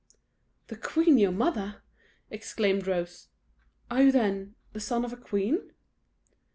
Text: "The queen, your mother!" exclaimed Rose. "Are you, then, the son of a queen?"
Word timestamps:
"The 0.65 0.77
queen, 0.77 1.19
your 1.19 1.31
mother!" 1.31 1.83
exclaimed 2.31 2.87
Rose. 2.87 3.27
"Are 3.91 4.01
you, 4.05 4.11
then, 4.11 4.55
the 4.73 4.79
son 4.79 5.05
of 5.05 5.13
a 5.13 5.15
queen?" 5.15 5.73